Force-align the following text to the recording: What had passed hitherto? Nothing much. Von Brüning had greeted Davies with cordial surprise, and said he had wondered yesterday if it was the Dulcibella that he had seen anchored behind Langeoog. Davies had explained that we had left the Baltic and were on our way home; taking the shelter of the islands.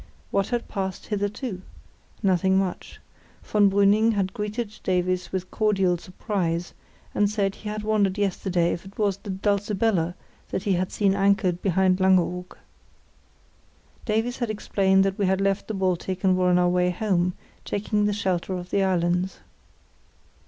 What 0.31 0.47
had 0.47 0.67
passed 0.67 1.05
hitherto? 1.05 1.61
Nothing 2.23 2.57
much. 2.57 2.99
Von 3.43 3.69
Brüning 3.69 4.13
had 4.13 4.33
greeted 4.33 4.79
Davies 4.83 5.31
with 5.31 5.51
cordial 5.51 5.95
surprise, 5.99 6.73
and 7.13 7.29
said 7.29 7.53
he 7.53 7.69
had 7.69 7.83
wondered 7.83 8.17
yesterday 8.17 8.73
if 8.73 8.83
it 8.83 8.97
was 8.97 9.17
the 9.17 9.29
Dulcibella 9.29 10.15
that 10.49 10.63
he 10.63 10.73
had 10.73 10.91
seen 10.91 11.13
anchored 11.13 11.61
behind 11.61 11.99
Langeoog. 11.99 12.57
Davies 14.03 14.37
had 14.39 14.49
explained 14.49 15.05
that 15.05 15.19
we 15.19 15.27
had 15.27 15.39
left 15.39 15.67
the 15.67 15.75
Baltic 15.75 16.23
and 16.23 16.35
were 16.35 16.49
on 16.49 16.57
our 16.57 16.67
way 16.69 16.89
home; 16.89 17.35
taking 17.63 18.05
the 18.05 18.11
shelter 18.13 18.55
of 18.55 18.71
the 18.71 18.83
islands. 18.83 19.37